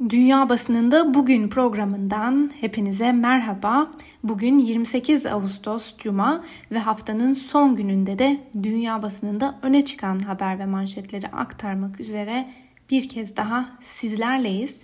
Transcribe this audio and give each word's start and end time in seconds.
Dünya 0.00 0.48
Basınında 0.48 1.14
Bugün 1.14 1.48
programından 1.48 2.52
hepinize 2.60 3.12
merhaba. 3.12 3.90
Bugün 4.22 4.58
28 4.58 5.26
Ağustos 5.26 5.94
Cuma 5.98 6.44
ve 6.72 6.78
haftanın 6.78 7.32
son 7.32 7.74
gününde 7.74 8.18
de 8.18 8.40
dünya 8.62 9.02
basınında 9.02 9.58
öne 9.62 9.84
çıkan 9.84 10.18
haber 10.18 10.58
ve 10.58 10.66
manşetleri 10.66 11.28
aktarmak 11.28 12.00
üzere 12.00 12.50
bir 12.90 13.08
kez 13.08 13.36
daha 13.36 13.68
sizlerleyiz. 13.84 14.76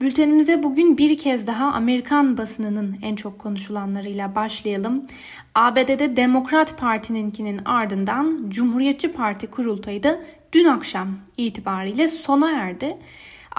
Bültenimize 0.00 0.62
bugün 0.62 0.98
bir 0.98 1.18
kez 1.18 1.46
daha 1.46 1.72
Amerikan 1.72 2.38
basınının 2.38 2.96
en 3.02 3.16
çok 3.16 3.38
konuşulanlarıyla 3.38 4.34
başlayalım. 4.34 5.06
ABD'de 5.54 6.16
Demokrat 6.16 6.78
Parti'ninkinin 6.78 7.60
ardından 7.64 8.44
Cumhuriyetçi 8.48 9.12
Parti 9.12 9.46
kurultayı 9.46 10.02
da 10.02 10.20
dün 10.52 10.64
akşam 10.64 11.08
itibariyle 11.36 12.08
sona 12.08 12.50
erdi. 12.50 12.96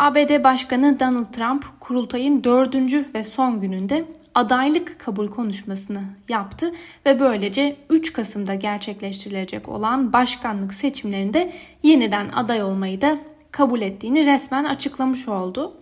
ABD 0.01 0.43
Başkanı 0.43 0.99
Donald 0.99 1.33
Trump 1.33 1.65
kurultayın 1.79 2.43
dördüncü 2.43 3.05
ve 3.15 3.23
son 3.23 3.61
gününde 3.61 4.05
adaylık 4.35 4.99
kabul 4.99 5.27
konuşmasını 5.27 6.01
yaptı 6.29 6.71
ve 7.05 7.19
böylece 7.19 7.75
3 7.89 8.13
Kasım'da 8.13 8.55
gerçekleştirilecek 8.55 9.69
olan 9.69 10.13
başkanlık 10.13 10.73
seçimlerinde 10.73 11.51
yeniden 11.83 12.29
aday 12.29 12.63
olmayı 12.63 13.01
da 13.01 13.17
kabul 13.51 13.81
ettiğini 13.81 14.25
resmen 14.25 14.63
açıklamış 14.63 15.27
oldu. 15.27 15.73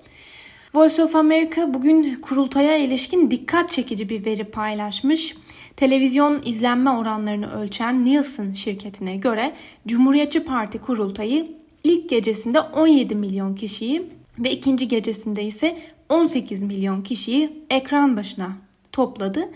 Voice 0.76 1.04
of 1.04 1.16
America 1.16 1.74
bugün 1.74 2.16
kurultaya 2.22 2.77
ilişkin 2.77 3.32
dikkat 3.32 3.70
çekici 3.70 4.10
bir 4.10 4.26
veri 4.26 4.44
paylaşmış. 4.44 5.36
Televizyon 5.76 6.41
izlenme 6.46 6.90
oranlarını 6.90 7.52
ölçen 7.52 8.05
Nielsen 8.05 8.52
şirketine 8.52 9.16
göre 9.18 9.54
Cumhuriyetçi 9.88 10.44
Parti 10.46 10.77
kurultayı 10.77 11.59
ilk 11.84 12.10
gecesinde 12.10 12.60
17 12.60 13.16
milyon 13.16 13.56
kişiyi 13.56 14.10
ve 14.40 14.52
ikinci 14.52 14.88
gecesinde 14.88 15.44
ise 15.44 15.80
18 16.10 16.64
milyon 16.64 17.02
kişiyi 17.02 17.64
ekran 17.70 18.18
başına 18.18 18.58
topladı. 18.91 19.49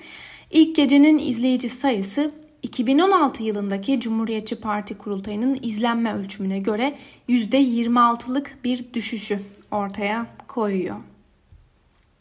İlk 0.52 0.76
gecenin 0.76 1.18
izleyici 1.18 1.70
sayısı 1.70 2.32
2016 2.64 3.44
yılındaki 3.44 4.00
Cumhuriyetçi 4.00 4.56
Parti 4.56 4.98
kurultayının 4.98 5.60
izlenme 5.62 6.14
ölçümüne 6.14 6.60
göre 6.60 6.98
%26'lık 7.30 8.58
bir 8.64 8.94
düşüşü 8.94 9.40
ortaya 9.72 10.28
koyuyor. 10.48 10.96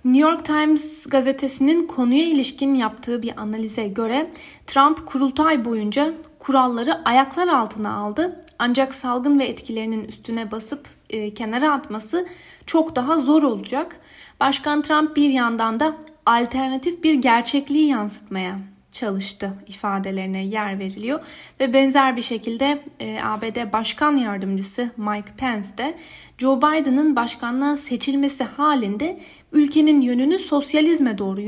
New 0.05 0.31
York 0.31 0.45
Times 0.45 1.07
gazetesinin 1.07 1.87
konuya 1.87 2.25
ilişkin 2.25 2.75
yaptığı 2.75 3.23
bir 3.23 3.41
analize 3.41 3.89
göre 3.89 4.31
Trump 4.67 5.07
kurultay 5.07 5.65
boyunca 5.65 6.13
kuralları 6.39 7.05
ayaklar 7.05 7.49
altına 7.49 7.95
aldı 7.95 8.45
ancak 8.65 8.95
salgın 8.95 9.39
ve 9.39 9.45
etkilerinin 9.45 10.05
üstüne 10.05 10.51
basıp 10.51 10.89
e, 11.11 11.35
kenara 11.35 11.73
atması 11.73 12.27
çok 12.67 12.97
daha 12.97 13.17
zor 13.17 13.43
olacak. 13.43 13.97
Başkan 14.41 14.83
Trump 14.83 15.17
bir 15.17 15.31
yandan 15.31 15.81
da 15.81 15.97
alternatif 16.27 17.05
bir 17.05 17.15
gerçekliği 17.15 17.89
yansıtmaya 17.89 18.59
çalıştı 18.93 19.53
ifadelerine 19.69 20.45
yer 20.45 20.79
veriliyor 20.79 21.21
ve 21.61 21.73
benzer 21.73 22.17
bir 22.17 22.23
şekilde 22.23 22.85
e, 23.01 23.19
ABD 23.23 23.73
Başkan 23.73 24.17
Yardımcısı 24.17 24.91
Mike 24.97 25.33
Pence 25.37 25.69
de 25.79 25.95
Joe 26.39 26.59
Biden'ın 26.59 27.17
başkanlığa 27.17 27.77
seçilmesi 27.77 28.45
halinde 28.45 29.21
ülkenin 29.53 30.01
yönünü 30.01 30.39
sosyalizme 30.39 31.19
doğru 31.19 31.41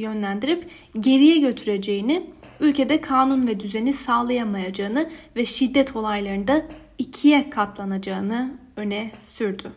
yönlendirip 0.00 0.70
geriye 1.00 1.38
götüreceğini 1.38 2.26
ülkede 2.62 3.00
kanun 3.00 3.46
ve 3.46 3.60
düzeni 3.60 3.92
sağlayamayacağını 3.92 5.10
ve 5.36 5.46
şiddet 5.46 5.96
olaylarında 5.96 6.62
ikiye 6.98 7.50
katlanacağını 7.50 8.50
öne 8.76 9.10
sürdü. 9.18 9.72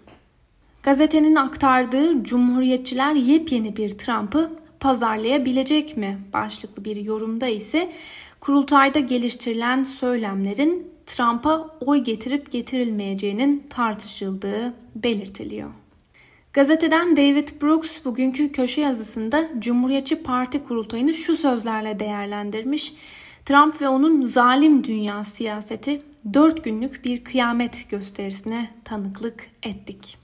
Gazetenin 0.84 1.36
aktardığı 1.36 2.24
Cumhuriyetçiler 2.24 3.16
yepyeni 3.16 3.78
bir 3.78 3.90
Trump'ı 3.90 4.52
pazarlayabilecek 4.80 5.98
mi 5.98 6.20
başlıklı 6.34 6.86
bir 6.86 6.96
yorumda 6.96 7.48
ise 7.48 7.92
kurultayda 8.40 9.00
geliştirilen 9.00 9.84
söylemlerin 9.84 10.88
Trump'a 11.06 11.78
oy 11.82 12.00
getirip 12.00 12.52
getirilmeyeceğinin 12.52 13.68
tartışıldığı 13.70 14.74
belirtiliyor. 14.96 15.70
Gazeteden 16.56 17.18
David 17.18 17.48
Brooks 17.62 18.06
bugünkü 18.06 18.52
köşe 18.52 18.82
yazısında 18.82 19.50
Cumhuriyetçi 19.60 20.24
Parti 20.24 20.64
kurultayını 20.64 21.14
şu 21.14 21.38
sözlerle 21.38 22.00
değerlendirmiş. 22.00 22.94
Trump 23.46 23.82
ve 23.82 23.90
onun 23.90 24.26
zalim 24.26 24.84
dünya 24.84 25.24
siyaseti 25.24 26.02
dört 26.34 26.64
günlük 26.64 27.06
bir 27.06 27.24
kıyamet 27.24 27.90
gösterisine 27.90 28.70
tanıklık 28.86 29.50
ettik. 29.64 30.18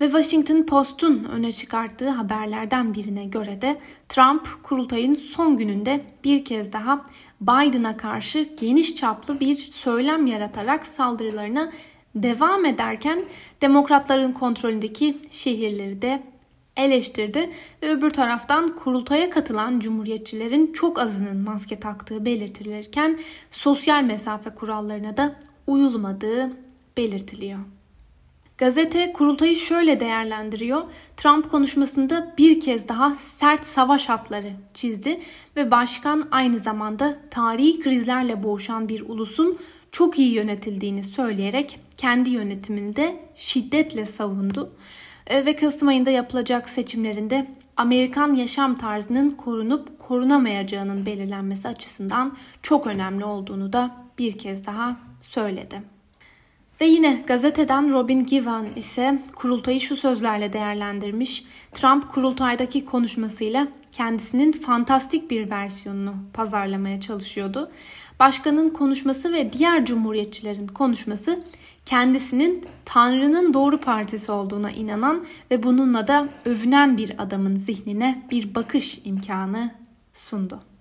Ve 0.00 0.04
Washington 0.04 0.62
Post'un 0.62 1.24
öne 1.24 1.52
çıkarttığı 1.52 2.08
haberlerden 2.08 2.94
birine 2.94 3.24
göre 3.24 3.62
de 3.62 3.80
Trump 4.08 4.48
kurultayın 4.62 5.14
son 5.14 5.56
gününde 5.56 6.00
bir 6.24 6.44
kez 6.44 6.72
daha 6.72 7.04
Biden'a 7.40 7.96
karşı 7.96 8.48
geniş 8.60 8.94
çaplı 8.94 9.40
bir 9.40 9.54
söylem 9.54 10.26
yaratarak 10.26 10.86
saldırılarına 10.86 11.72
devam 12.14 12.64
ederken 12.64 13.24
demokratların 13.62 14.32
kontrolündeki 14.32 15.18
şehirleri 15.30 16.02
de 16.02 16.22
eleştirdi 16.76 17.50
ve 17.82 17.90
öbür 17.90 18.10
taraftan 18.10 18.76
kurultaya 18.76 19.30
katılan 19.30 19.80
cumhuriyetçilerin 19.80 20.72
çok 20.72 20.98
azının 20.98 21.36
maske 21.36 21.80
taktığı 21.80 22.24
belirtilirken 22.24 23.18
sosyal 23.50 24.02
mesafe 24.02 24.50
kurallarına 24.50 25.16
da 25.16 25.36
uyulmadığı 25.66 26.50
belirtiliyor. 26.96 27.58
Gazete 28.58 29.12
kurultayı 29.12 29.56
şöyle 29.56 30.00
değerlendiriyor. 30.00 30.82
Trump 31.16 31.50
konuşmasında 31.50 32.34
bir 32.38 32.60
kez 32.60 32.88
daha 32.88 33.14
sert 33.14 33.64
savaş 33.64 34.08
hatları 34.08 34.52
çizdi 34.74 35.20
ve 35.56 35.70
başkan 35.70 36.28
aynı 36.30 36.58
zamanda 36.58 37.18
tarihi 37.30 37.80
krizlerle 37.80 38.42
boğuşan 38.42 38.88
bir 38.88 39.00
ulusun 39.00 39.58
çok 39.92 40.18
iyi 40.18 40.32
yönetildiğini 40.32 41.02
söyleyerek 41.02 41.80
kendi 41.96 42.30
yönetimini 42.30 42.96
de 42.96 43.16
şiddetle 43.34 44.06
savundu. 44.06 44.76
E, 45.26 45.46
ve 45.46 45.56
Kasım 45.56 45.88
ayında 45.88 46.10
yapılacak 46.10 46.68
seçimlerinde 46.68 47.46
Amerikan 47.76 48.34
yaşam 48.34 48.78
tarzının 48.78 49.30
korunup 49.30 49.98
korunamayacağının 49.98 51.06
belirlenmesi 51.06 51.68
açısından 51.68 52.36
çok 52.62 52.86
önemli 52.86 53.24
olduğunu 53.24 53.72
da 53.72 53.96
bir 54.18 54.38
kez 54.38 54.66
daha 54.66 54.96
söyledi. 55.20 55.93
Ve 56.80 56.86
yine 56.86 57.22
gazeteden 57.26 57.92
Robin 57.92 58.26
Givan 58.26 58.66
ise 58.76 59.22
kurultayı 59.34 59.80
şu 59.80 59.96
sözlerle 59.96 60.52
değerlendirmiş. 60.52 61.44
Trump 61.72 62.08
kurultaydaki 62.08 62.84
konuşmasıyla 62.84 63.68
kendisinin 63.92 64.52
fantastik 64.52 65.30
bir 65.30 65.50
versiyonunu 65.50 66.14
pazarlamaya 66.32 67.00
çalışıyordu. 67.00 67.70
Başkanın 68.20 68.70
konuşması 68.70 69.32
ve 69.32 69.52
diğer 69.52 69.84
cumhuriyetçilerin 69.84 70.66
konuşması 70.66 71.44
kendisinin 71.86 72.64
Tanrı'nın 72.84 73.54
doğru 73.54 73.78
partisi 73.78 74.32
olduğuna 74.32 74.70
inanan 74.70 75.24
ve 75.50 75.62
bununla 75.62 76.08
da 76.08 76.28
övünen 76.44 76.96
bir 76.96 77.22
adamın 77.22 77.56
zihnine 77.56 78.22
bir 78.30 78.54
bakış 78.54 79.00
imkanı 79.04 79.70
sundu. 80.14 80.73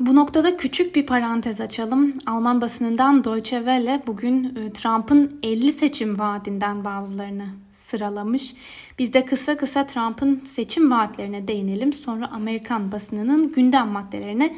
Bu 0.00 0.16
noktada 0.16 0.56
küçük 0.56 0.96
bir 0.96 1.06
parantez 1.06 1.60
açalım. 1.60 2.14
Alman 2.26 2.60
basınından 2.60 3.24
Deutsche 3.24 3.56
Welle 3.56 4.02
bugün 4.06 4.44
e, 4.44 4.72
Trump'ın 4.72 5.40
50 5.42 5.72
seçim 5.72 6.18
vaadinden 6.18 6.84
bazılarını 6.84 7.44
sıralamış. 7.72 8.54
Biz 8.98 9.12
de 9.12 9.24
kısa 9.24 9.56
kısa 9.56 9.86
Trump'ın 9.86 10.40
seçim 10.44 10.90
vaatlerine 10.90 11.48
değinelim. 11.48 11.92
Sonra 11.92 12.30
Amerikan 12.30 12.92
basınının 12.92 13.52
gündem 13.52 13.88
maddelerine 13.88 14.56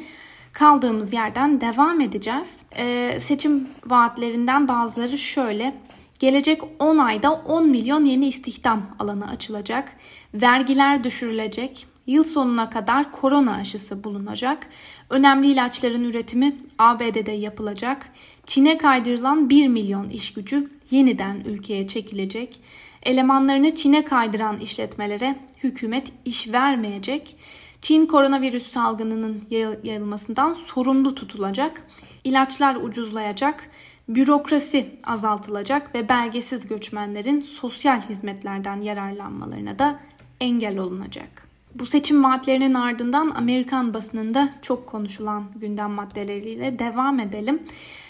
kaldığımız 0.53 1.13
yerden 1.13 1.61
devam 1.61 2.01
edeceğiz. 2.01 2.57
Ee, 2.77 3.19
seçim 3.21 3.67
vaatlerinden 3.85 4.67
bazıları 4.67 5.17
şöyle. 5.17 5.75
Gelecek 6.19 6.61
10 6.79 6.97
ayda 6.97 7.33
10 7.33 7.69
milyon 7.69 8.05
yeni 8.05 8.27
istihdam 8.27 8.81
alanı 8.99 9.29
açılacak. 9.29 9.91
Vergiler 10.33 11.03
düşürülecek. 11.03 11.92
Yıl 12.07 12.23
sonuna 12.23 12.69
kadar 12.69 13.11
korona 13.11 13.55
aşısı 13.55 14.03
bulunacak. 14.03 14.67
Önemli 15.09 15.51
ilaçların 15.51 16.03
üretimi 16.03 16.55
ABD'de 16.77 17.31
yapılacak. 17.31 18.09
Çin'e 18.45 18.77
kaydırılan 18.77 19.49
1 19.49 19.67
milyon 19.67 20.09
iş 20.09 20.33
gücü 20.33 20.69
yeniden 20.91 21.43
ülkeye 21.45 21.87
çekilecek. 21.87 22.59
Elemanlarını 23.03 23.75
Çin'e 23.75 24.05
kaydıran 24.05 24.59
işletmelere 24.59 25.35
hükümet 25.63 26.11
iş 26.25 26.51
vermeyecek. 26.51 27.35
Çin 27.81 28.05
koronavirüs 28.05 28.71
salgınının 28.71 29.41
yayılmasından 29.83 30.51
sorumlu 30.51 31.15
tutulacak. 31.15 31.87
İlaçlar 32.23 32.75
ucuzlayacak 32.75 33.69
bürokrasi 34.09 34.99
azaltılacak 35.03 35.95
ve 35.95 36.09
belgesiz 36.09 36.67
göçmenlerin 36.67 37.41
sosyal 37.41 38.01
hizmetlerden 38.01 38.81
yararlanmalarına 38.81 39.79
da 39.79 39.99
engel 40.41 40.77
olunacak. 40.77 41.42
Bu 41.75 41.85
seçim 41.85 42.23
vaatlerinin 42.23 42.73
ardından 42.73 43.29
Amerikan 43.29 43.93
basınında 43.93 44.49
çok 44.61 44.87
konuşulan 44.87 45.43
gündem 45.55 45.91
maddeleriyle 45.91 46.79
devam 46.79 47.19
edelim. 47.19 47.63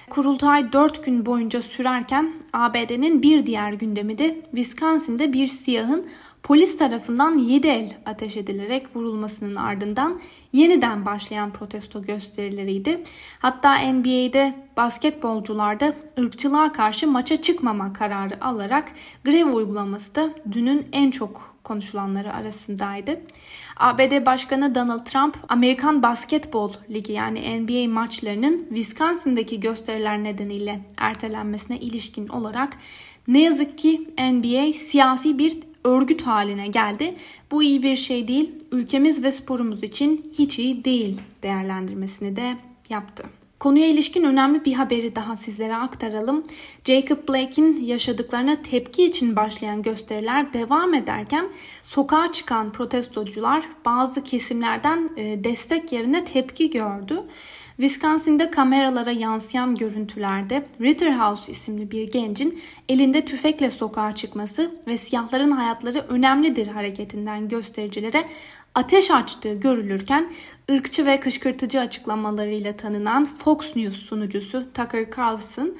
kurultay 0.09 0.73
4 0.73 1.05
gün 1.05 1.25
boyunca 1.25 1.61
sürerken 1.61 2.33
ABD'nin 2.53 3.21
bir 3.21 3.45
diğer 3.45 3.73
gündemi 3.73 4.17
de 4.17 4.41
Wisconsin'de 4.51 5.33
bir 5.33 5.47
siyahın 5.47 6.07
polis 6.43 6.77
tarafından 6.77 7.37
7 7.37 7.67
el 7.67 7.93
ateş 8.05 8.37
edilerek 8.37 8.95
vurulmasının 8.95 9.55
ardından 9.55 10.21
yeniden 10.53 11.05
başlayan 11.05 11.53
protesto 11.53 12.01
gösterileriydi. 12.01 13.03
Hatta 13.39 13.77
NBA'de 13.77 14.55
basketbolcular 14.77 15.79
da 15.79 15.93
ırkçılığa 16.19 16.71
karşı 16.71 17.07
maça 17.07 17.41
çıkmama 17.41 17.93
kararı 17.93 18.45
alarak 18.45 18.91
grev 19.23 19.53
uygulaması 19.53 20.15
da 20.15 20.29
dünün 20.51 20.87
en 20.91 21.11
çok 21.11 21.53
konuşulanları 21.63 22.33
arasındaydı. 22.33 23.21
ABD 23.77 24.25
Başkanı 24.25 24.75
Donald 24.75 25.05
Trump, 25.05 25.37
Amerikan 25.49 26.03
Basketbol 26.03 26.73
Ligi 26.89 27.13
yani 27.13 27.61
NBA 27.61 27.93
maçlarının 27.93 28.65
Wisconsin'daki 28.69 29.59
gösteriler 29.59 30.23
nedeniyle 30.23 30.79
ertelenmesine 30.97 31.79
ilişkin 31.79 32.27
olarak 32.27 32.77
ne 33.27 33.41
yazık 33.41 33.77
ki 33.77 34.07
NBA 34.17 34.73
siyasi 34.73 35.37
bir 35.37 35.72
örgüt 35.83 36.21
haline 36.21 36.67
geldi. 36.67 37.15
Bu 37.51 37.63
iyi 37.63 37.83
bir 37.83 37.95
şey 37.95 38.27
değil, 38.27 38.51
ülkemiz 38.71 39.23
ve 39.23 39.31
sporumuz 39.31 39.83
için 39.83 40.33
hiç 40.37 40.59
iyi 40.59 40.85
değil 40.85 41.21
değerlendirmesini 41.43 42.35
de 42.35 42.57
yaptı. 42.89 43.23
Konuya 43.63 43.87
ilişkin 43.87 44.23
önemli 44.23 44.65
bir 44.65 44.73
haberi 44.73 45.15
daha 45.15 45.35
sizlere 45.35 45.75
aktaralım. 45.75 46.43
Jacob 46.83 47.29
Blake'in 47.29 47.83
yaşadıklarına 47.83 48.61
tepki 48.61 49.05
için 49.05 49.35
başlayan 49.35 49.81
gösteriler 49.81 50.53
devam 50.53 50.93
ederken 50.93 51.49
sokağa 51.81 52.31
çıkan 52.31 52.71
protestocular 52.71 53.63
bazı 53.85 54.23
kesimlerden 54.23 55.09
e, 55.17 55.43
destek 55.43 55.91
yerine 55.91 56.25
tepki 56.25 56.69
gördü. 56.69 57.23
Wisconsin'de 57.77 58.51
kameralara 58.51 59.11
yansıyan 59.11 59.75
görüntülerde 59.75 60.65
Ritterhouse 60.81 61.51
isimli 61.51 61.91
bir 61.91 62.11
gencin 62.11 62.61
elinde 62.89 63.25
tüfekle 63.25 63.69
sokağa 63.69 64.15
çıkması 64.15 64.71
ve 64.87 64.97
siyahların 64.97 65.51
hayatları 65.51 65.99
önemlidir 65.99 66.67
hareketinden 66.67 67.47
göstericilere 67.49 68.25
ateş 68.75 69.11
açtığı 69.11 69.53
görülürken 69.53 70.33
ırkçı 70.71 71.05
ve 71.05 71.19
kışkırtıcı 71.19 71.79
açıklamalarıyla 71.79 72.77
tanınan 72.77 73.25
Fox 73.25 73.75
News 73.75 73.95
sunucusu 73.95 74.65
Tucker 74.73 75.05
Carlson 75.17 75.77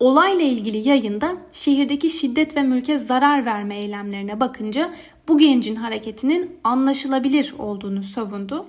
olayla 0.00 0.44
ilgili 0.44 0.88
yayında 0.88 1.32
şehirdeki 1.52 2.10
şiddet 2.10 2.56
ve 2.56 2.62
mülke 2.62 2.98
zarar 2.98 3.46
verme 3.46 3.76
eylemlerine 3.76 4.40
bakınca 4.40 4.94
bu 5.28 5.38
gencin 5.38 5.76
hareketinin 5.76 6.56
anlaşılabilir 6.64 7.54
olduğunu 7.58 8.02
savundu. 8.02 8.66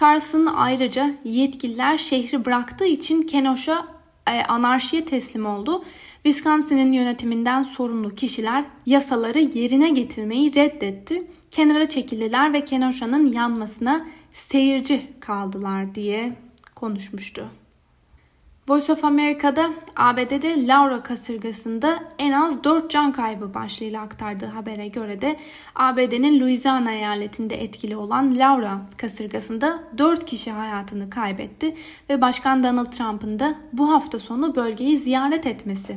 Carson 0.00 0.46
ayrıca 0.46 1.14
yetkililer 1.24 1.96
şehri 1.96 2.44
bıraktığı 2.44 2.86
için 2.86 3.22
Kenosha 3.22 3.86
anarşiye 4.30 5.04
teslim 5.04 5.46
oldu. 5.46 5.84
Wisconsin'in 6.22 6.92
yönetiminden 6.92 7.62
sorumlu 7.62 8.14
kişiler 8.14 8.64
yasaları 8.86 9.38
yerine 9.38 9.90
getirmeyi 9.90 10.54
reddetti. 10.54 11.22
Kenara 11.50 11.88
çekildiler 11.88 12.52
ve 12.52 12.64
Kenosha'nın 12.64 13.32
yanmasına 13.32 14.06
seyirci 14.32 15.06
kaldılar 15.20 15.94
diye 15.94 16.36
konuşmuştu. 16.74 17.61
Voice 18.72 18.92
of 18.92 19.04
America'da 19.04 19.70
ABD'de 19.96 20.66
Laura 20.66 21.02
kasırgasında 21.02 22.04
en 22.18 22.32
az 22.32 22.64
4 22.64 22.90
can 22.90 23.12
kaybı 23.12 23.54
başlığıyla 23.54 24.02
aktardığı 24.02 24.46
habere 24.46 24.88
göre 24.88 25.20
de 25.20 25.36
ABD'nin 25.74 26.40
Louisiana 26.40 26.92
eyaletinde 26.92 27.62
etkili 27.62 27.96
olan 27.96 28.38
Laura 28.38 28.80
kasırgasında 28.96 29.84
4 29.98 30.24
kişi 30.24 30.50
hayatını 30.50 31.10
kaybetti 31.10 31.74
ve 32.10 32.20
Başkan 32.20 32.64
Donald 32.64 32.92
Trump'ın 32.92 33.38
da 33.38 33.54
bu 33.72 33.90
hafta 33.90 34.18
sonu 34.18 34.54
bölgeyi 34.54 34.98
ziyaret 34.98 35.46
etmesi 35.46 35.96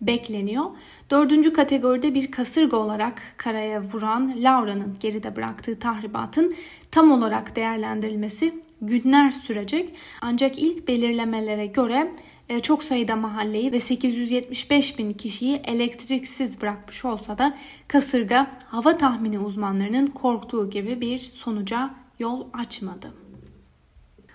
bekleniyor. 0.00 0.64
Dördüncü 1.10 1.52
kategoride 1.52 2.14
bir 2.14 2.30
kasırga 2.30 2.76
olarak 2.76 3.22
karaya 3.36 3.82
vuran 3.82 4.34
Laura'nın 4.36 4.94
geride 5.00 5.36
bıraktığı 5.36 5.78
tahribatın 5.78 6.54
tam 6.90 7.12
olarak 7.12 7.56
değerlendirilmesi 7.56 8.65
günler 8.82 9.30
sürecek. 9.30 9.94
Ancak 10.20 10.58
ilk 10.58 10.88
belirlemelere 10.88 11.66
göre 11.66 12.12
e, 12.48 12.60
çok 12.60 12.84
sayıda 12.84 13.16
mahalleyi 13.16 13.72
ve 13.72 13.80
875 13.80 14.98
bin 14.98 15.12
kişiyi 15.12 15.56
elektriksiz 15.64 16.60
bırakmış 16.60 17.04
olsa 17.04 17.38
da 17.38 17.56
kasırga 17.88 18.50
hava 18.66 18.96
tahmini 18.96 19.38
uzmanlarının 19.38 20.06
korktuğu 20.06 20.70
gibi 20.70 21.00
bir 21.00 21.18
sonuca 21.18 21.90
yol 22.18 22.46
açmadı. 22.52 23.12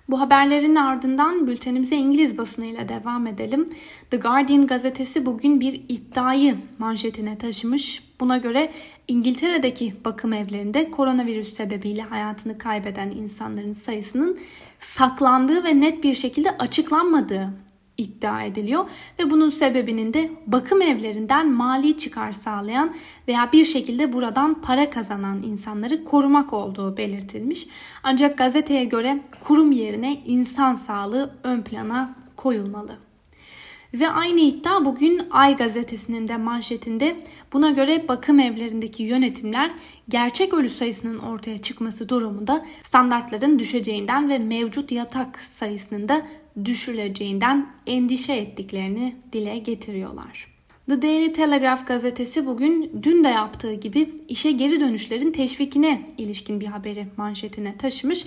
Bu 0.09 0.19
haberlerin 0.19 0.75
ardından 0.75 1.47
bültenimize 1.47 1.95
İngiliz 1.95 2.37
basınıyla 2.37 2.89
devam 2.89 3.27
edelim. 3.27 3.69
The 4.09 4.17
Guardian 4.17 4.67
gazetesi 4.67 5.25
bugün 5.25 5.59
bir 5.59 5.73
iddiayı 5.89 6.55
manşetine 6.79 7.37
taşımış. 7.37 8.10
Buna 8.21 8.37
göre 8.37 8.71
İngiltere'deki 9.07 9.93
bakım 10.05 10.33
evlerinde 10.33 10.91
koronavirüs 10.91 11.53
sebebiyle 11.53 12.01
hayatını 12.01 12.57
kaybeden 12.57 13.11
insanların 13.11 13.73
sayısının 13.73 14.39
saklandığı 14.79 15.63
ve 15.63 15.79
net 15.79 16.03
bir 16.03 16.15
şekilde 16.15 16.57
açıklanmadığı 16.57 17.49
iddia 17.97 18.43
ediliyor 18.43 18.89
ve 19.19 19.29
bunun 19.29 19.49
sebebinin 19.49 20.13
de 20.13 20.31
bakım 20.47 20.81
evlerinden 20.81 21.51
mali 21.51 21.97
çıkar 21.97 22.31
sağlayan 22.31 22.95
veya 23.27 23.49
bir 23.53 23.65
şekilde 23.65 24.13
buradan 24.13 24.61
para 24.61 24.89
kazanan 24.89 25.43
insanları 25.43 26.03
korumak 26.03 26.53
olduğu 26.53 26.97
belirtilmiş. 26.97 27.67
Ancak 28.03 28.37
gazeteye 28.37 28.83
göre 28.83 29.19
kurum 29.43 29.71
yerine 29.71 30.21
insan 30.25 30.75
sağlığı 30.75 31.35
ön 31.43 31.61
plana 31.61 32.15
koyulmalı. 32.35 33.10
Ve 33.93 34.09
aynı 34.09 34.39
iddia 34.39 34.85
bugün 34.85 35.21
Ay 35.31 35.55
gazetesinin 35.55 36.27
de 36.27 36.37
manşetinde 36.37 37.15
buna 37.53 37.71
göre 37.71 38.07
bakım 38.07 38.39
evlerindeki 38.39 39.03
yönetimler 39.03 39.71
gerçek 40.09 40.53
ölü 40.53 40.69
sayısının 40.69 41.19
ortaya 41.19 41.57
çıkması 41.57 42.09
durumunda 42.09 42.65
standartların 42.83 43.59
düşeceğinden 43.59 44.29
ve 44.29 44.39
mevcut 44.39 44.91
yatak 44.91 45.39
sayısının 45.39 46.09
da 46.09 46.27
düşürüleceğinden 46.65 47.67
endişe 47.87 48.33
ettiklerini 48.33 49.15
dile 49.33 49.57
getiriyorlar. 49.57 50.51
The 50.89 51.01
Daily 51.01 51.33
Telegraph 51.33 51.87
gazetesi 51.87 52.45
bugün 52.45 52.99
dün 53.03 53.23
de 53.23 53.27
yaptığı 53.27 53.73
gibi 53.73 54.09
işe 54.27 54.51
geri 54.51 54.79
dönüşlerin 54.79 55.31
teşvikine 55.31 56.07
ilişkin 56.17 56.61
bir 56.61 56.65
haberi 56.65 57.07
manşetine 57.17 57.77
taşımış 57.77 58.25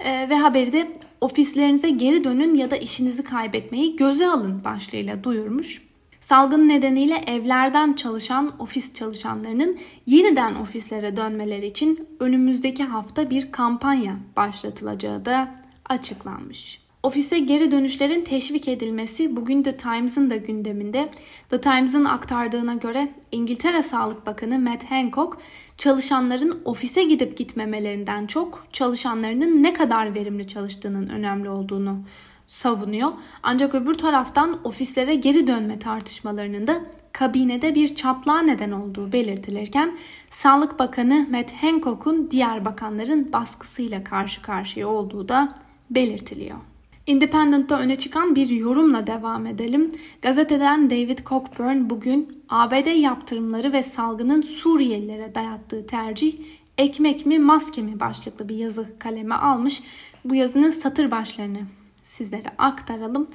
ee, 0.00 0.26
ve 0.30 0.34
haberi 0.34 0.72
de 0.72 0.98
ofislerinize 1.20 1.90
geri 1.90 2.24
dönün 2.24 2.54
ya 2.54 2.70
da 2.70 2.76
işinizi 2.76 3.22
kaybetmeyi 3.22 3.96
göze 3.96 4.26
alın 4.26 4.64
başlığıyla 4.64 5.24
duyurmuş. 5.24 5.82
Salgın 6.20 6.68
nedeniyle 6.68 7.24
evlerden 7.26 7.92
çalışan 7.92 8.52
ofis 8.58 8.94
çalışanlarının 8.94 9.78
yeniden 10.06 10.54
ofislere 10.54 11.16
dönmeleri 11.16 11.66
için 11.66 12.08
önümüzdeki 12.20 12.84
hafta 12.84 13.30
bir 13.30 13.52
kampanya 13.52 14.16
başlatılacağı 14.36 15.24
da 15.24 15.54
açıklanmış. 15.88 16.83
Ofise 17.04 17.38
geri 17.38 17.70
dönüşlerin 17.70 18.22
teşvik 18.22 18.68
edilmesi 18.68 19.36
bugün 19.36 19.62
The 19.62 19.76
Times'ın 19.76 20.30
da 20.30 20.36
gündeminde. 20.36 21.10
The 21.50 21.60
Times'ın 21.60 22.04
aktardığına 22.04 22.74
göre 22.74 23.08
İngiltere 23.32 23.82
Sağlık 23.82 24.26
Bakanı 24.26 24.58
Matt 24.58 24.90
Hancock 24.90 25.38
çalışanların 25.78 26.62
ofise 26.64 27.04
gidip 27.04 27.36
gitmemelerinden 27.36 28.26
çok 28.26 28.64
çalışanlarının 28.72 29.62
ne 29.62 29.74
kadar 29.74 30.14
verimli 30.14 30.46
çalıştığının 30.46 31.08
önemli 31.08 31.48
olduğunu 31.50 31.98
savunuyor. 32.46 33.12
Ancak 33.42 33.74
öbür 33.74 33.94
taraftan 33.94 34.58
ofislere 34.64 35.14
geri 35.14 35.46
dönme 35.46 35.78
tartışmalarının 35.78 36.66
da 36.66 36.80
kabinede 37.12 37.74
bir 37.74 37.94
çatlağa 37.94 38.42
neden 38.42 38.70
olduğu 38.70 39.12
belirtilirken 39.12 39.98
Sağlık 40.30 40.78
Bakanı 40.78 41.26
Matt 41.30 41.52
Hancock'un 41.52 42.30
diğer 42.30 42.64
bakanların 42.64 43.32
baskısıyla 43.32 44.04
karşı 44.04 44.42
karşıya 44.42 44.88
olduğu 44.88 45.28
da 45.28 45.54
belirtiliyor. 45.90 46.58
Independent'ta 47.06 47.78
öne 47.78 47.96
çıkan 47.96 48.34
bir 48.34 48.48
yorumla 48.48 49.06
devam 49.06 49.46
edelim. 49.46 49.92
Gazeteden 50.22 50.90
David 50.90 51.18
Cockburn 51.18 51.90
bugün 51.90 52.42
ABD 52.48 53.00
yaptırımları 53.00 53.72
ve 53.72 53.82
salgının 53.82 54.42
Suriyelilere 54.42 55.34
dayattığı 55.34 55.86
tercih 55.86 56.34
ekmek 56.78 57.26
mi 57.26 57.38
maske 57.38 57.82
mi 57.82 58.00
başlıklı 58.00 58.48
bir 58.48 58.56
yazı 58.56 58.98
kaleme 58.98 59.34
almış. 59.34 59.82
Bu 60.24 60.34
yazının 60.34 60.70
satır 60.70 61.10
başlarını 61.10 61.60
sizlere 62.04 62.48
aktaralım. 62.58 63.28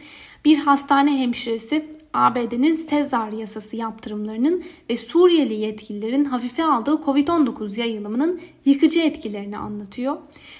Bir 0.45 0.57
hastane 0.57 1.19
hemşiresi 1.19 1.85
ABD'nin 2.13 2.75
Sezar 2.75 3.31
yasası 3.31 3.75
yaptırımlarının 3.75 4.63
ve 4.89 4.97
Suriyeli 4.97 5.53
yetkililerin 5.53 6.25
hafife 6.25 6.63
aldığı 6.63 6.91
Covid-19 6.91 7.79
yayılımının 7.79 8.41
yıkıcı 8.65 8.99
etkilerini 8.99 9.57
anlatıyor. 9.57 10.17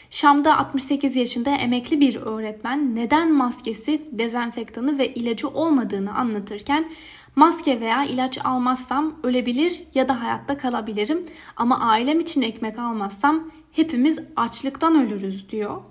Şam'da 0.09 0.57
68 0.57 1.15
yaşında 1.15 1.49
emekli 1.49 1.99
bir 1.99 2.15
öğretmen 2.15 2.95
neden 2.95 3.33
maskesi, 3.33 4.01
dezenfektanı 4.11 4.99
ve 4.99 5.13
ilacı 5.13 5.47
olmadığını 5.47 6.15
anlatırken 6.15 6.91
maske 7.35 7.81
veya 7.81 8.03
ilaç 8.03 8.45
almazsam 8.45 9.15
ölebilir 9.23 9.83
ya 9.93 10.09
da 10.09 10.21
hayatta 10.21 10.57
kalabilirim 10.57 11.25
ama 11.57 11.79
ailem 11.79 12.19
için 12.19 12.41
ekmek 12.41 12.79
almazsam 12.79 13.51
hepimiz 13.71 14.19
açlıktan 14.35 14.95
ölürüz 15.05 15.49
diyor. 15.49 15.81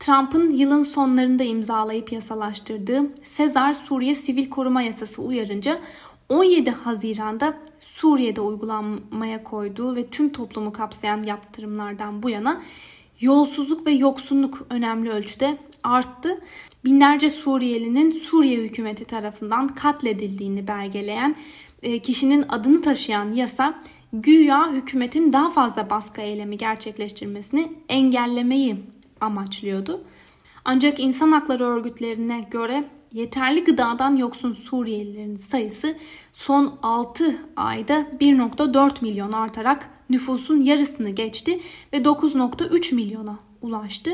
Trump'ın 0.00 0.50
yılın 0.50 0.82
sonlarında 0.82 1.44
imzalayıp 1.44 2.12
yasalaştırdığı 2.12 3.02
Sezar 3.22 3.74
Suriye 3.74 4.14
Sivil 4.14 4.50
Koruma 4.50 4.82
Yasası 4.82 5.22
uyarınca 5.22 5.80
17 6.28 6.70
Haziran'da 6.70 7.58
Suriye'de 7.80 8.40
uygulanmaya 8.40 9.44
koyduğu 9.44 9.96
ve 9.96 10.04
tüm 10.04 10.28
toplumu 10.28 10.72
kapsayan 10.72 11.22
yaptırımlardan 11.22 12.22
bu 12.22 12.30
yana 12.30 12.62
yolsuzluk 13.20 13.86
ve 13.86 13.90
yoksunluk 13.90 14.66
önemli 14.70 15.10
ölçüde 15.10 15.58
arttı. 15.84 16.40
Binlerce 16.84 17.30
Suriyelinin 17.30 18.10
Suriye 18.10 18.58
hükümeti 18.58 19.04
tarafından 19.04 19.68
katledildiğini 19.68 20.68
belgeleyen 20.68 21.36
e, 21.82 21.98
kişinin 21.98 22.44
adını 22.48 22.82
taşıyan 22.82 23.32
yasa 23.32 23.78
güya 24.12 24.72
hükümetin 24.72 25.32
daha 25.32 25.50
fazla 25.50 25.90
baskı 25.90 26.20
eylemi 26.20 26.56
gerçekleştirmesini 26.56 27.72
engellemeyi 27.88 28.76
amaçlıyordu. 29.20 30.04
Ancak 30.64 31.00
insan 31.00 31.32
hakları 31.32 31.64
örgütlerine 31.64 32.40
göre 32.50 32.84
yeterli 33.12 33.64
gıdadan 33.64 34.16
yoksun 34.16 34.52
Suriyelilerin 34.52 35.36
sayısı 35.36 35.96
son 36.32 36.78
6 36.82 37.36
ayda 37.56 38.06
1.4 38.20 38.92
milyon 39.02 39.32
artarak 39.32 39.88
nüfusun 40.10 40.60
yarısını 40.60 41.10
geçti 41.10 41.60
ve 41.92 41.96
9.3 41.96 42.94
milyona 42.94 43.38
ulaştı. 43.62 44.10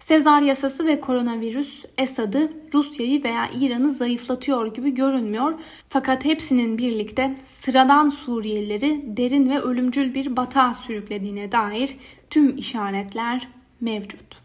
Sezar 0.00 0.42
yasası 0.42 0.86
ve 0.86 1.00
koronavirüs 1.00 1.84
Esad'ı, 1.98 2.52
Rusya'yı 2.74 3.24
veya 3.24 3.50
İran'ı 3.60 3.90
zayıflatıyor 3.90 4.74
gibi 4.74 4.94
görünmüyor. 4.94 5.54
Fakat 5.88 6.24
hepsinin 6.24 6.78
birlikte 6.78 7.36
sıradan 7.44 8.08
Suriyelileri 8.08 9.16
derin 9.16 9.50
ve 9.50 9.60
ölümcül 9.60 10.14
bir 10.14 10.36
batağa 10.36 10.74
sürüklediğine 10.74 11.52
dair 11.52 11.96
tüm 12.30 12.56
işaretler 12.56 13.48
mevcut. 13.80 14.39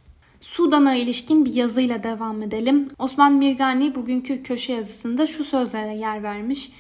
Sudan'a 0.46 0.96
ilişkin 0.96 1.46
bir 1.46 1.54
yazıyla 1.54 2.04
devam 2.04 2.42
edelim. 2.42 2.86
Osman 3.00 3.34
Mirgani 3.34 3.96
bugünkü 3.96 4.44
köşe 4.44 4.74
yazısında 4.74 5.28
şu 5.28 5.44
sözlere 5.44 5.96
yer 5.96 6.24
vermiş. 6.24 6.72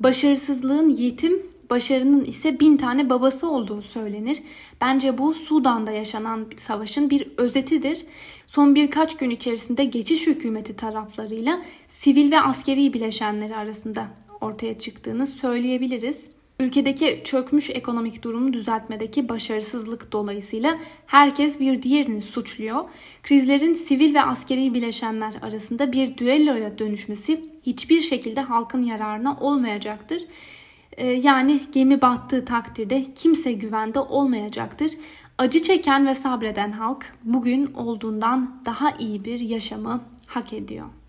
Başarısızlığın 0.00 0.88
yetim, 0.88 1.42
başarının 1.70 2.24
ise 2.24 2.60
bin 2.60 2.76
tane 2.76 3.10
babası 3.10 3.50
olduğu 3.50 3.82
söylenir. 3.82 4.42
Bence 4.80 5.18
bu 5.18 5.34
Sudan'da 5.34 5.90
yaşanan 5.90 6.46
savaşın 6.56 7.10
bir 7.10 7.28
özetidir. 7.36 8.04
Son 8.46 8.74
birkaç 8.74 9.16
gün 9.16 9.30
içerisinde 9.30 9.84
geçiş 9.84 10.26
hükümeti 10.26 10.76
taraflarıyla 10.76 11.62
sivil 11.88 12.32
ve 12.32 12.40
askeri 12.40 12.92
bileşenleri 12.92 13.56
arasında 13.56 14.06
ortaya 14.40 14.78
çıktığını 14.78 15.26
söyleyebiliriz. 15.26 16.39
Ülkedeki 16.60 17.20
çökmüş 17.24 17.70
ekonomik 17.70 18.22
durumu 18.22 18.52
düzeltmedeki 18.52 19.28
başarısızlık 19.28 20.12
dolayısıyla 20.12 20.78
herkes 21.06 21.60
bir 21.60 21.82
diğerini 21.82 22.22
suçluyor. 22.22 22.84
Krizlerin 23.22 23.72
sivil 23.72 24.14
ve 24.14 24.22
askeri 24.22 24.74
bileşenler 24.74 25.34
arasında 25.42 25.92
bir 25.92 26.18
düelloya 26.18 26.78
dönüşmesi 26.78 27.44
hiçbir 27.62 28.00
şekilde 28.00 28.40
halkın 28.40 28.82
yararına 28.82 29.36
olmayacaktır. 29.40 30.22
Ee, 30.92 31.06
yani 31.06 31.60
gemi 31.72 32.02
battığı 32.02 32.44
takdirde 32.44 33.04
kimse 33.14 33.52
güvende 33.52 34.00
olmayacaktır. 34.00 34.92
Acı 35.38 35.62
çeken 35.62 36.06
ve 36.06 36.14
sabreden 36.14 36.72
halk 36.72 37.06
bugün 37.24 37.74
olduğundan 37.74 38.62
daha 38.64 38.90
iyi 38.90 39.24
bir 39.24 39.40
yaşamı 39.40 40.00
hak 40.26 40.52
ediyor. 40.52 40.99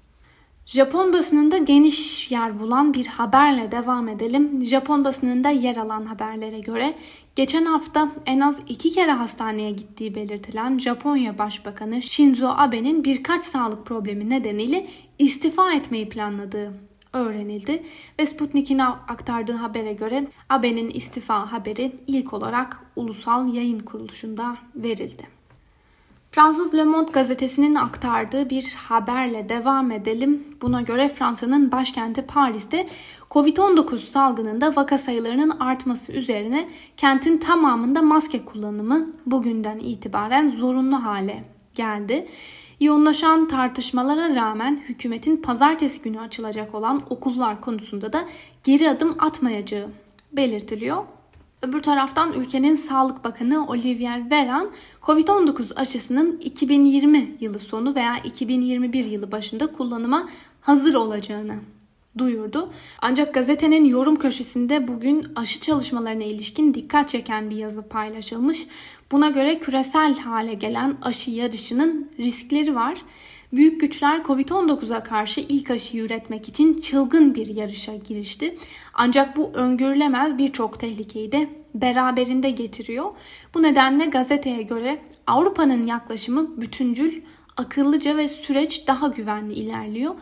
Japon 0.72 1.14
basınında 1.14 1.58
geniş 1.58 2.32
yer 2.32 2.60
bulan 2.60 2.94
bir 2.94 3.06
haberle 3.06 3.72
devam 3.72 4.08
edelim. 4.08 4.66
Japon 4.66 5.06
basınında 5.06 5.50
yer 5.50 5.76
alan 5.76 6.06
haberlere 6.06 6.60
göre 6.60 6.94
geçen 7.36 7.66
hafta 7.66 8.12
en 8.26 8.40
az 8.40 8.60
iki 8.68 8.92
kere 8.92 9.12
hastaneye 9.12 9.72
gittiği 9.72 10.16
belirtilen 10.16 10.80
Japonya 10.80 11.38
Başbakanı 11.38 12.02
Shinzo 12.02 12.48
Abe'nin 12.48 13.04
birkaç 13.04 13.46
sağlık 13.46 13.86
problemi 13.86 14.30
nedeniyle 14.30 14.88
istifa 15.20 15.74
etmeyi 15.74 16.10
planladığı 16.10 16.74
öğrenildi 17.14 17.84
ve 18.20 18.26
Sputnik'in 18.26 18.80
aktardığı 18.80 19.54
habere 19.54 19.94
göre 19.94 20.28
Abe'nin 20.50 20.90
istifa 20.90 21.52
haberi 21.52 21.96
ilk 22.08 22.34
olarak 22.34 22.80
ulusal 22.96 23.54
yayın 23.54 23.80
kuruluşunda 23.80 24.58
verildi. 24.76 25.41
Fransız 26.32 26.74
Le 26.74 26.84
Monde 26.84 27.12
gazetesinin 27.12 27.76
aktardığı 27.76 28.50
bir 28.50 28.74
haberle 28.74 29.50
devam 29.50 29.92
edelim. 29.92 30.44
Buna 30.62 30.82
göre 30.82 31.10
Fransa'nın 31.10 31.72
başkenti 31.72 32.22
Paris'te 32.22 32.88
Covid-19 33.32 33.98
salgınında 33.98 34.76
vaka 34.76 34.98
sayılarının 34.98 35.50
artması 35.50 36.12
üzerine 36.12 36.70
kentin 36.98 37.38
tamamında 37.38 38.02
maske 38.02 38.46
kullanımı 38.46 39.08
bugünden 39.26 39.80
itibaren 39.80 40.48
zorunlu 40.50 41.04
hale 41.04 41.44
geldi. 41.76 42.28
Yoğunlaşan 42.80 43.48
tartışmalara 43.48 44.36
rağmen 44.36 44.82
hükümetin 44.90 45.38
pazartesi 45.38 46.02
günü 46.02 46.20
açılacak 46.20 46.76
olan 46.76 47.04
okullar 47.10 47.62
konusunda 47.62 48.14
da 48.14 48.26
geri 48.64 48.90
adım 48.90 49.16
atmayacağı 49.20 49.88
belirtiliyor. 50.32 51.04
Öbür 51.62 51.82
taraftan 51.82 52.34
ülkenin 52.34 52.76
Sağlık 52.76 53.24
Bakanı 53.24 53.68
Olivier 53.68 54.32
Veran, 54.32 54.72
Covid-19 55.02 55.76
aşısının 55.76 56.38
2020 56.38 57.36
yılı 57.40 57.60
sonu 57.60 57.96
veya 57.96 58.18
2021 58.18 59.06
yılı 59.06 59.32
başında 59.32 59.68
kullanıma 59.68 60.30
hazır 60.62 60.96
olacağını 60.96 61.56
duyurdu. 62.18 62.70
Ancak 63.02 63.34
gazetenin 63.34 63.86
yorum 63.86 64.16
köşesinde 64.16 64.88
bugün 64.88 65.28
aşı 65.36 65.60
çalışmalarına 65.60 66.24
ilişkin 66.24 66.74
dikkat 66.74 67.10
çeken 67.10 67.50
bir 67.50 67.56
yazı 67.56 67.82
paylaşılmış. 67.82 68.68
Buna 69.12 69.30
göre 69.30 69.60
küresel 69.60 70.20
hale 70.20 70.54
gelen 70.54 70.98
aşı 71.02 71.32
yarışının 71.32 72.12
riskleri 72.20 72.76
var. 72.76 73.02
Büyük 73.54 73.82
güçler 73.82 74.20
Covid-19'a 74.20 75.04
karşı 75.04 75.42
ilk 75.42 75.72
aşıyı 75.72 76.04
üretmek 76.04 76.50
için 76.50 76.80
çılgın 76.80 77.36
bir 77.36 77.48
yarışa 77.48 77.96
girişti. 77.96 78.56
Ancak 78.94 79.38
bu 79.38 79.52
öngörülemez 79.54 80.38
birçok 80.38 80.80
tehlikeyi 80.80 81.32
de 81.32 81.50
beraberinde 81.76 82.50
getiriyor. 82.50 83.12
Bu 83.54 83.64
nedenle 83.64 84.06
gazeteye 84.06 84.62
göre 84.62 85.02
Avrupa'nın 85.28 85.88
yaklaşımı 85.88 86.62
bütüncül, 86.62 87.22
akıllıca 87.58 88.18
ve 88.18 88.28
süreç 88.28 88.88
daha 88.88 89.08
güvenli 89.08 89.54
ilerliyor. 89.54 90.16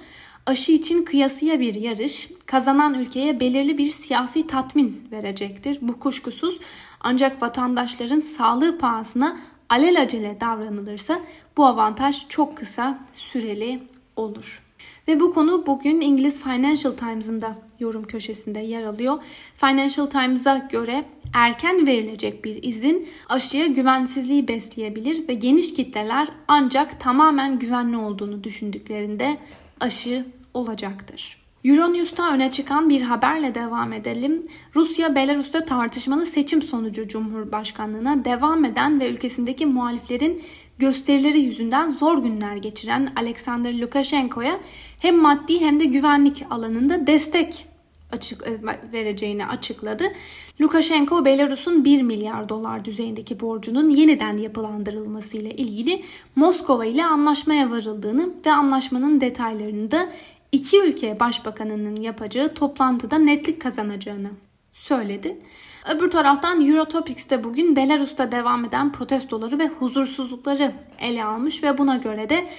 Aşı 0.46 0.72
için 0.72 1.04
kıyasıya 1.04 1.60
bir 1.60 1.76
yarış, 1.76 2.30
kazanan 2.46 2.94
ülkeye 2.94 3.40
belirli 3.40 3.78
bir 3.78 3.92
siyasi 3.92 4.48
tatmin 4.48 5.08
verecektir. 5.12 5.78
Bu 5.82 6.00
kuşkusuz 6.00 6.60
ancak 7.00 7.42
vatandaşların 7.42 8.20
sağlığı 8.20 8.78
pahasına 8.78 9.40
alelacele 9.70 10.38
davranılırsa 10.42 11.20
bu 11.58 11.66
avantaj 11.66 12.28
çok 12.28 12.58
kısa 12.58 13.00
süreli 13.14 13.80
olur. 14.16 14.64
Ve 15.08 15.20
bu 15.20 15.34
konu 15.34 15.66
bugün 15.66 16.02
İngiliz 16.02 16.44
Financial 16.44 16.92
Times'ın 16.92 17.42
da 17.42 17.56
yorum 17.80 18.04
köşesinde 18.04 18.60
yer 18.60 18.84
alıyor. 18.84 19.24
Financial 19.58 20.06
Times'a 20.06 20.58
göre 20.58 21.06
erken 21.34 21.88
verilecek 21.88 22.46
bir 22.46 22.64
izin 22.64 23.10
aşıya 23.30 23.68
güvensizliği 23.68 24.48
besleyebilir 24.48 25.28
ve 25.28 25.34
geniş 25.34 25.74
kitleler 25.74 26.28
ancak 26.48 27.00
tamamen 27.00 27.60
güvenli 27.60 27.98
olduğunu 27.98 28.44
düşündüklerinde 28.44 29.38
aşı 29.80 30.26
olacaktır. 30.54 31.38
Euronews'ta 31.64 32.34
öne 32.34 32.52
çıkan 32.52 32.90
bir 32.90 33.02
haberle 33.02 33.56
devam 33.56 33.94
edelim. 33.94 34.48
Rusya, 34.76 35.16
Belarus'ta 35.16 35.66
tartışmalı 35.66 36.26
seçim 36.26 36.62
sonucu 36.62 37.08
Cumhurbaşkanlığına 37.08 38.26
devam 38.26 38.66
eden 38.66 39.00
ve 39.00 39.10
ülkesindeki 39.10 39.66
muhaliflerin 39.66 40.42
gösterileri 40.78 41.40
yüzünden 41.40 41.90
zor 41.90 42.18
günler 42.18 42.56
geçiren 42.56 43.14
Alexander 43.16 43.80
Lukashenko'ya 43.80 44.60
hem 45.00 45.18
maddi 45.22 45.62
hem 45.62 45.80
de 45.80 45.86
güvenlik 45.86 46.46
alanında 46.50 47.08
destek 47.08 47.66
açık 48.12 48.48
e, 48.48 48.60
vereceğini 48.94 49.46
açıkladı. 49.46 50.04
Lukashenko 50.62 51.26
Belarus'un 51.26 51.86
1 51.86 52.02
milyar 52.02 52.50
dolar 52.50 52.86
düzeyindeki 52.86 53.40
borcunun 53.40 53.90
yeniden 53.90 54.38
yapılandırılması 54.38 55.38
ile 55.38 55.56
ilgili 55.56 56.04
Moskova 56.36 56.86
ile 56.86 57.06
anlaşmaya 57.06 57.72
varıldığını 57.72 58.30
ve 58.46 58.52
anlaşmanın 58.52 59.22
detaylarını 59.22 59.92
da 59.92 60.10
iki 60.52 60.82
ülke 60.82 61.20
başbakanının 61.20 61.96
yapacağı 61.96 62.54
toplantıda 62.54 63.18
netlik 63.18 63.62
kazanacağını 63.62 64.30
söyledi. 64.72 65.38
Öbür 65.96 66.12
taraftan 66.12 66.68
Eurotopics'te 66.68 67.44
bugün 67.44 67.76
Belarus'ta 67.76 68.32
devam 68.32 68.66
eden 68.66 68.92
protestoları 68.92 69.60
ve 69.60 69.68
huzursuzlukları 69.68 70.74
ele 71.00 71.24
almış 71.24 71.64
ve 71.64 71.78
buna 71.78 71.98
göre 71.98 72.30
de 72.30 72.50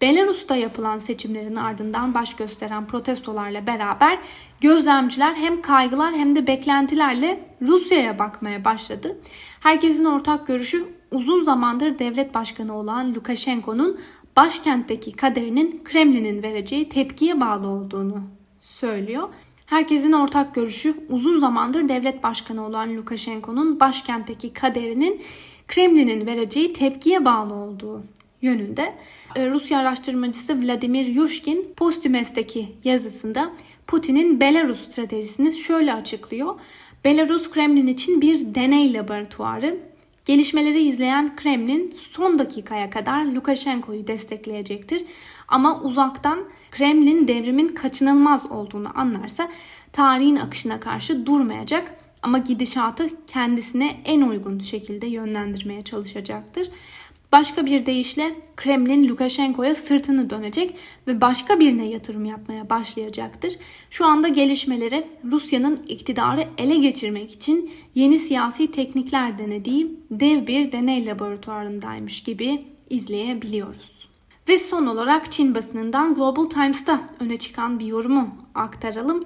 Belarus'ta 0.00 0.56
yapılan 0.56 0.98
seçimlerin 0.98 1.56
ardından 1.56 2.14
baş 2.14 2.36
gösteren 2.36 2.86
protestolarla 2.86 3.66
beraber 3.66 4.18
gözlemciler 4.60 5.34
hem 5.34 5.62
kaygılar 5.62 6.14
hem 6.14 6.36
de 6.36 6.46
beklentilerle 6.46 7.40
Rusya'ya 7.62 8.18
bakmaya 8.18 8.64
başladı. 8.64 9.18
Herkesin 9.60 10.04
ortak 10.04 10.46
görüşü 10.46 10.84
uzun 11.10 11.44
zamandır 11.44 11.98
devlet 11.98 12.34
başkanı 12.34 12.76
olan 12.76 13.14
Lukashenko'nun 13.14 14.00
başkentteki 14.40 15.12
kaderinin 15.12 15.80
Kremlin'in 15.84 16.42
vereceği 16.42 16.88
tepkiye 16.88 17.40
bağlı 17.40 17.68
olduğunu 17.68 18.22
söylüyor. 18.58 19.28
Herkesin 19.66 20.12
ortak 20.12 20.54
görüşü 20.54 20.94
uzun 21.08 21.38
zamandır 21.38 21.88
devlet 21.88 22.22
başkanı 22.22 22.66
olan 22.66 22.96
Lukashenko'nun 22.96 23.80
başkentteki 23.80 24.52
kaderinin 24.52 25.22
Kremlin'in 25.68 26.26
vereceği 26.26 26.72
tepkiye 26.72 27.24
bağlı 27.24 27.54
olduğu 27.54 28.02
yönünde. 28.42 28.94
Ee, 29.36 29.50
Rusya 29.50 29.78
araştırmacısı 29.78 30.62
Vladimir 30.62 31.06
Yushkin 31.06 31.72
Postümes'teki 31.76 32.68
yazısında 32.84 33.50
Putin'in 33.86 34.40
Belarus 34.40 34.90
stratejisini 34.90 35.52
şöyle 35.52 35.94
açıklıyor. 35.94 36.54
Belarus 37.04 37.50
Kremlin 37.50 37.86
için 37.86 38.20
bir 38.20 38.54
deney 38.54 38.94
laboratuvarı. 38.94 39.89
Gelişmeleri 40.24 40.82
izleyen 40.82 41.36
Kremlin 41.36 41.94
son 42.10 42.38
dakikaya 42.38 42.90
kadar 42.90 43.24
Lukashenko'yu 43.24 44.06
destekleyecektir. 44.06 45.04
Ama 45.48 45.80
uzaktan 45.80 46.44
Kremlin 46.70 47.28
devrimin 47.28 47.68
kaçınılmaz 47.68 48.50
olduğunu 48.50 48.98
anlarsa 48.98 49.48
tarihin 49.92 50.36
akışına 50.36 50.80
karşı 50.80 51.26
durmayacak 51.26 51.94
ama 52.22 52.38
gidişatı 52.38 53.26
kendisine 53.26 54.00
en 54.04 54.22
uygun 54.22 54.58
şekilde 54.58 55.06
yönlendirmeye 55.06 55.82
çalışacaktır. 55.82 56.68
Başka 57.32 57.66
bir 57.66 57.86
deyişle 57.86 58.34
Kremlin 58.56 59.08
Lukashenko'ya 59.08 59.74
sırtını 59.74 60.30
dönecek 60.30 60.76
ve 61.06 61.20
başka 61.20 61.60
birine 61.60 61.86
yatırım 61.86 62.24
yapmaya 62.24 62.70
başlayacaktır. 62.70 63.56
Şu 63.90 64.06
anda 64.06 64.28
gelişmeleri 64.28 65.06
Rusya'nın 65.32 65.80
iktidarı 65.88 66.48
ele 66.58 66.76
geçirmek 66.76 67.32
için 67.32 67.70
yeni 67.94 68.18
siyasi 68.18 68.70
teknikler 68.70 69.38
denediği 69.38 69.96
dev 70.10 70.46
bir 70.46 70.72
deney 70.72 71.06
laboratuvarındaymış 71.06 72.22
gibi 72.22 72.64
izleyebiliyoruz. 72.90 74.08
Ve 74.48 74.58
son 74.58 74.86
olarak 74.86 75.32
Çin 75.32 75.54
basınından 75.54 76.14
Global 76.14 76.44
Times'ta 76.44 77.00
öne 77.20 77.36
çıkan 77.36 77.78
bir 77.78 77.86
yorumu 77.86 78.28
aktaralım. 78.54 79.22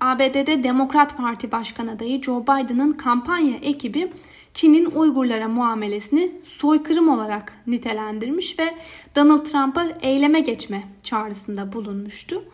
ABD'de 0.00 0.64
Demokrat 0.64 1.16
Parti 1.16 1.52
Başkan 1.52 1.86
adayı 1.86 2.22
Joe 2.22 2.42
Biden'ın 2.42 2.92
kampanya 2.92 3.56
ekibi 3.56 4.12
Çin'in 4.56 4.90
Uygurlara 4.94 5.48
muamelesini 5.48 6.32
soykırım 6.44 7.08
olarak 7.08 7.52
nitelendirmiş 7.66 8.58
ve 8.58 8.74
Donald 9.16 9.44
Trump'a 9.44 9.86
eyleme 10.00 10.40
geçme 10.40 10.82
çağrısında 11.02 11.72
bulunmuştu. 11.72 12.44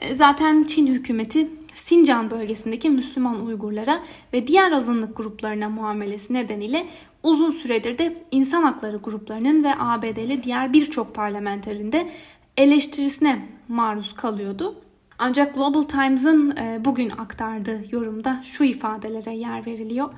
E, 0.00 0.14
zaten 0.14 0.64
Çin 0.64 0.86
hükümeti 0.86 1.48
Sincan 1.74 2.30
bölgesindeki 2.30 2.90
Müslüman 2.90 3.46
Uygurlara 3.46 4.02
ve 4.32 4.46
diğer 4.46 4.72
azınlık 4.72 5.16
gruplarına 5.16 5.68
muamelesi 5.68 6.34
nedeniyle 6.34 6.86
uzun 7.22 7.50
süredir 7.50 7.98
de 7.98 8.24
insan 8.30 8.62
hakları 8.62 8.96
gruplarının 8.96 9.64
ve 9.64 9.74
ABD'li 9.78 10.42
diğer 10.42 10.72
birçok 10.72 11.14
parlamenterinde 11.14 12.10
eleştirisine 12.56 13.48
maruz 13.68 14.14
kalıyordu. 14.14 14.83
Ancak 15.18 15.54
Global 15.54 15.82
Times'ın 15.82 16.56
e, 16.56 16.84
bugün 16.84 17.10
aktardığı 17.10 17.84
yorumda 17.90 18.42
şu 18.44 18.64
ifadelere 18.64 19.34
yer 19.34 19.66
veriliyor. 19.66 20.08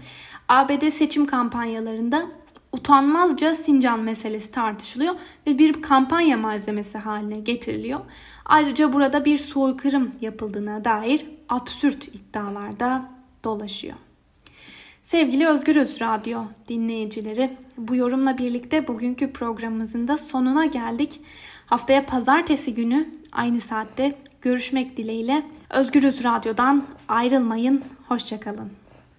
ABD 0.48 0.90
seçim 0.90 1.26
kampanyalarında 1.26 2.26
utanmazca 2.72 3.54
Sincan 3.54 4.00
meselesi 4.00 4.50
tartışılıyor 4.50 5.14
ve 5.46 5.58
bir 5.58 5.82
kampanya 5.82 6.36
malzemesi 6.36 6.98
haline 6.98 7.40
getiriliyor. 7.40 8.00
Ayrıca 8.44 8.92
burada 8.92 9.24
bir 9.24 9.38
soykırım 9.38 10.12
yapıldığına 10.20 10.84
dair 10.84 11.26
absürt 11.48 12.08
iddialar 12.08 12.80
da 12.80 13.08
dolaşıyor. 13.44 13.96
Sevgili 15.02 15.48
Özgürüz 15.48 16.00
Radyo 16.00 16.42
dinleyicileri, 16.68 17.56
bu 17.78 17.96
yorumla 17.96 18.38
birlikte 18.38 18.88
bugünkü 18.88 19.32
programımızın 19.32 20.08
da 20.08 20.16
sonuna 20.16 20.66
geldik. 20.66 21.20
Haftaya 21.66 22.06
pazartesi 22.06 22.74
günü 22.74 23.10
aynı 23.32 23.60
saatte 23.60 24.14
görüşmek 24.46 24.96
dileğiyle 24.96 25.42
Özgürüz 25.70 26.24
Radyo'dan 26.24 26.84
ayrılmayın. 27.08 27.84
Hoşçakalın. 28.08 28.70